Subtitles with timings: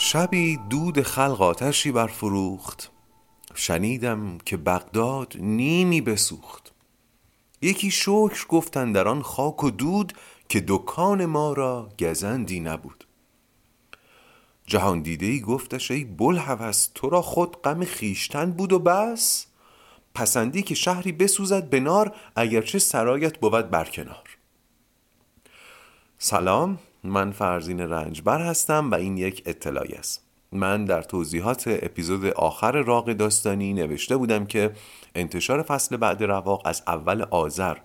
[0.00, 2.90] شبی دود خلق آتشی برفروخت.
[3.54, 6.72] شنیدم که بغداد نیمی بسوخت.
[7.62, 10.12] یکی شکر گفتن در آن خاک و دود
[10.48, 13.06] که دکان ما را گزندی نبود.
[14.66, 19.46] جهان دیده ای گفتش ای بلحوث تو را خود غم خیشتن بود و بس؟
[20.14, 24.36] پسندی که شهری بسوزد به نار اگرچه سرایت بود برکنار.
[26.18, 30.24] سلام من فرزین رنجبر هستم و این یک اطلاعی است.
[30.52, 34.72] من در توضیحات اپیزود آخر راق داستانی نوشته بودم که
[35.14, 37.76] انتشار فصل بعد رواق از اول آذر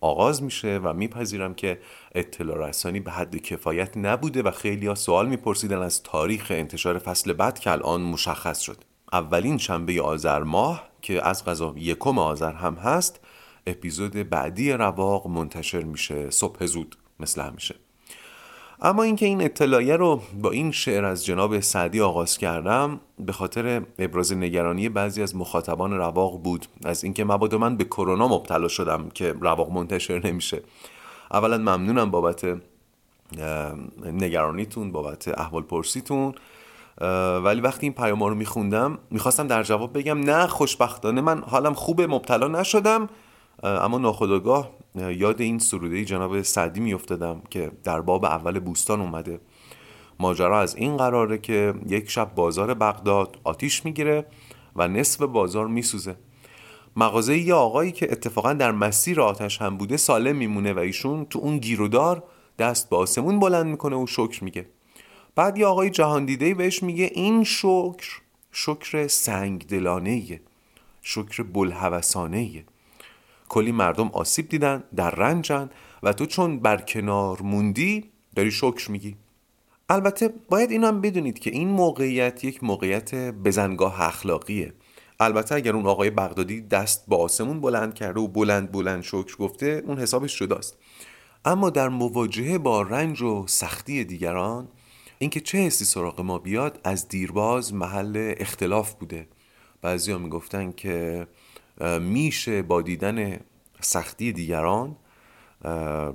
[0.00, 1.80] آغاز میشه و میپذیرم که
[2.14, 7.32] اطلاع رسانی به حد کفایت نبوده و خیلی ها سوال میپرسیدن از تاریخ انتشار فصل
[7.32, 8.84] بعد که الان مشخص شد.
[9.12, 13.20] اولین شنبه آذر ماه که از غذا یکم آذر هم هست
[13.66, 16.96] اپیزود بعدی رواق منتشر میشه صبح زود.
[17.20, 17.74] مثل همیشه.
[18.82, 23.82] اما اینکه این اطلاعیه رو با این شعر از جناب سعدی آغاز کردم به خاطر
[23.98, 26.66] ابراز نگرانی بعضی از مخاطبان رواق بود.
[26.84, 30.62] از اینکه مبادا من به کرونا مبتلا شدم که رواق منتشر نمیشه.
[31.32, 32.46] اولا ممنونم بابت
[34.04, 36.34] نگرانیتون بابت احوال پرسیتون
[37.44, 42.06] ولی وقتی این پیام رو میخوندم می‌خواستم در جواب بگم نه خوشبختانه من حالم خوبه
[42.06, 43.08] مبتلا نشدم.
[43.62, 49.40] اما ناخداگاه یاد این سروده جناب سعدی میافتادم که در باب اول بوستان اومده.
[50.20, 54.26] ماجرا از این قراره که یک شب بازار بغداد آتیش می‌گیره
[54.76, 56.16] و نصف بازار میسوزه.
[56.96, 61.38] مغازه یه آقایی که اتفاقا در مسیر آتش هم بوده سالم میمونه و ایشون تو
[61.38, 62.22] اون گیرودار
[62.58, 64.66] دست به آسمون بلند می‌کنه و شکر میگه.
[65.34, 68.20] بعد یه آقای جهان دیده بهش میگه این شکر
[68.52, 70.40] شکر سنگ دلانه
[71.02, 72.64] شکر بلحوثانه
[73.50, 75.70] کلی مردم آسیب دیدن در رنجن
[76.02, 79.16] و تو چون بر کنار موندی داری شکر میگی.
[79.88, 84.72] البته باید این هم بدونید که این موقعیت یک موقعیت بزنگاه اخلاقیه.
[85.20, 89.82] البته اگر اون آقای بغدادی دست با آسمون بلند کرده و بلند بلند شکر گفته
[89.86, 90.78] اون حسابش جداست.
[91.44, 94.68] اما در مواجهه با رنج و سختی دیگران
[95.18, 99.28] اینکه چه حسی سراغ ما بیاد از دیرباز محل اختلاف بوده.
[99.82, 101.26] بعضی ها می‌گفتن که
[102.00, 103.40] میشه با دیدن
[103.80, 104.96] سختی دیگران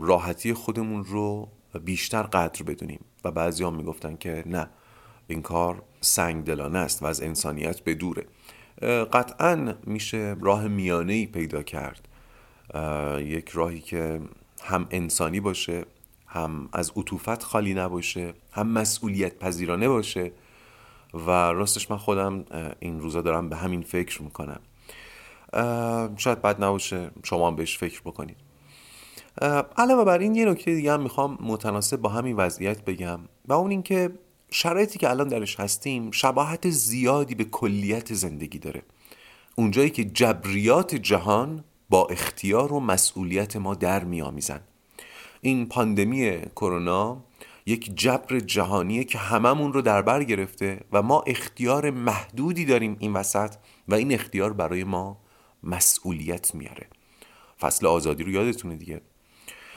[0.00, 1.48] راحتی خودمون رو
[1.84, 3.00] بیشتر قدر بدونیم.
[3.24, 4.68] و بعضی ها می‌گفتن که نه
[5.26, 8.26] این کار سنگ دلانه است و از انسانیت به دوره.
[9.12, 12.08] قطعا میشه راه میانه پیدا کرد.
[13.18, 14.20] یک راهی که
[14.62, 15.84] هم انسانی باشه
[16.26, 20.32] هم از عطوفت خالی نباشه هم مسئولیت پذیرانه باشه.
[21.14, 22.44] و راستش من خودم
[22.80, 24.60] این روزا دارم به همین فکر می‌کنم.
[26.16, 28.36] شاید بد نباشه شما بهش فکر بکنید.
[29.76, 33.70] علاوه بر این یه نکته دیگه هم می‌خوام متناسب با همین وضعیت بگم و اون
[33.70, 34.10] اینکه
[34.50, 38.82] شرایطی که الان درش هستیم شباهت زیادی به کلیت زندگی داره.
[39.54, 44.60] اونجایی که جبریات جهان با اختیار و مسئولیت ما در میآمیزن.
[45.40, 47.24] این پاندمی کرونا
[47.66, 53.12] یک جبر جهانیه که هممون رو در بر گرفته و ما اختیار محدودی داریم این
[53.12, 53.54] وسط
[53.88, 55.23] و این اختیار برای ما
[55.64, 56.86] مسئولیت میاره.
[57.60, 59.00] فصل آزادی رو یادتونه دیگه.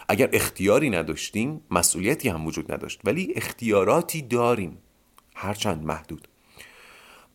[0.08, 3.02] اگر اختیاری نداشتیم مسئولیتی هم وجود نداشت.
[3.04, 4.78] ولی اختیاراتی داریم.
[5.36, 6.28] هرچند محدود.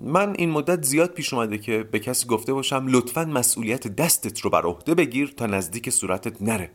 [0.00, 4.50] من این مدت زیاد پیش اومده که به کسی گفته باشم لطفا مسئولیت دستت رو
[4.50, 6.70] بر عهده بگیر تا نزدیک صورتت نره.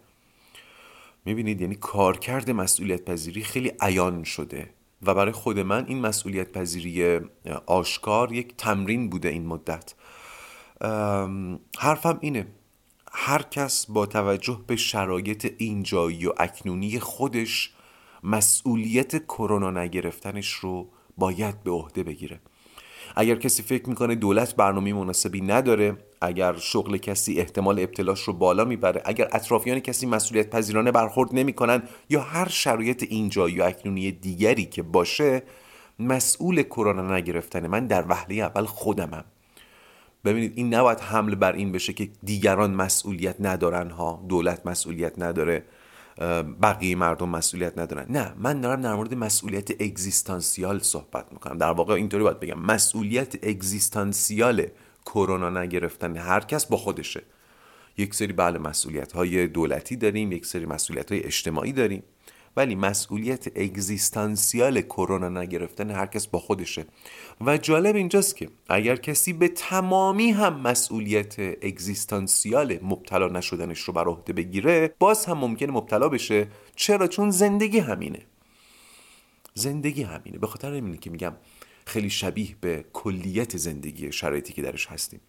[1.26, 4.70] می‌بینید؟ یعنی کارکرد مسئولیت پذیری خیلی عیان شده
[5.02, 7.20] و برای خود من این مسئولیت پذیری
[7.66, 9.94] آشکار یک تمرین بوده این مدت.
[11.80, 12.48] حرفم اینه.
[13.12, 17.74] هر کس با توجه به شرایط اینجایی و اکنونی خودش
[18.24, 22.40] مسئولیت کرونا نگرفتنش رو باید به عهده بگیره.
[23.16, 28.66] اگر کسی فکر می‌کنه دولت برنامه مناسبی نداره اگر شغل کسی احتمال ابتلاش رو بالا
[28.66, 34.66] می‌بره اگر اطرافیان کسی مسئولیت پذیرانه برخورد نمی‌کنن یا هر شرایط اینجایی و اکنونی دیگری
[34.66, 35.44] که باشه
[36.00, 39.26] مسئول کرونا نگرفتن من در وهله اول خودمم.
[40.28, 45.64] ببینید این نباید حمل بر این بشه که دیگران مسئولیت ندارن ها دولت مسئولیت نداره
[46.62, 48.06] بقیه مردم مسئولیت ندارن.
[48.10, 51.58] نه من دارم در مورد مسئولیت اگزیستانسیال صحبت می‌کنم.
[51.58, 54.66] در واقع اینطوری باید بگم مسئولیت اگزیستانسیال
[55.06, 57.22] کرونا نگرفتن هر کس با خودشه.
[57.98, 62.04] یک سری بله مسئولیت های دولتی داریم یک سری مسئولیت های اجتماعی داریم.
[62.58, 66.86] ولی مسئولیت اگزیستانسیال کرونا نگرفتن هر کس با خودشه.
[67.42, 74.08] و جالب اینجاست که اگر کسی به تمامی هم مسئولیت اگزیستانسیال مبتلا نشدنش رو بر
[74.08, 76.48] عهده بگیره باز هم ممکنه مبتلا بشه.
[76.76, 78.20] چرا؟ چون زندگی همینه.
[79.54, 80.38] زندگی همینه.
[80.38, 81.34] به خاطر همینه که میگم
[81.86, 85.22] خیلی شبیه به کلیت زندگی شرایطی که درش هستیم.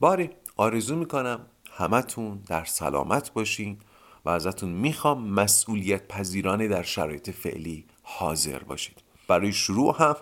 [0.00, 3.78] باری آرزو می‌کنم همتون در سلامت باشین.
[4.24, 9.02] و ازتون می‌خوام مسئولیت پذیرانه در شرایط فعلی حاضر باشید.
[9.28, 10.16] برای شروع هم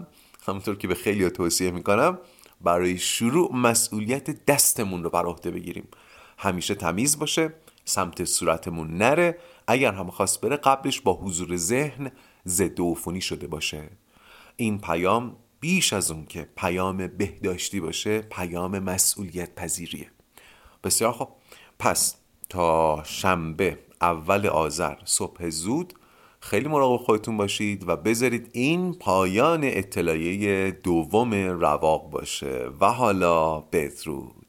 [0.47, 2.19] همونطور که به خیلی توصیه می‌کنم
[2.61, 5.89] برای شروع مسئولیت دستمون رو بر عهده بگیریم.
[6.39, 7.55] همیشه تمیز باشه
[7.85, 9.39] سمت صورتمون نره.
[9.67, 12.11] اگر هم خواست بره قبلش با حضور ذهن
[12.47, 13.91] ضد عفونی شده باشه.
[14.57, 20.11] این پیام بیش از اون که پیام بهداشتی باشه پیام مسئولیت پذیریه
[20.85, 21.29] بسیار خب
[21.79, 22.17] پس
[22.49, 24.97] تا شنبه اول آذر.
[25.05, 25.95] صبح زود
[26.41, 32.69] خیلی مراقب خودتون باشید و بذارید این پایان اطلاعیه دوم رواق باشه.
[32.81, 34.42] و حالا بدرود.